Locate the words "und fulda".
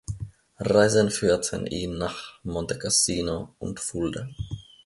3.59-4.27